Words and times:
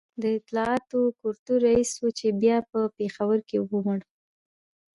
د 0.21 0.23
اطلاعاتو 0.37 0.99
کلتور 1.21 1.59
رئیس 1.69 1.91
و 1.99 2.05
چي 2.17 2.27
بیا 2.41 2.57
په 2.71 2.79
پېښور 2.97 3.37
کي 3.49 3.57
ومړ 3.69 3.99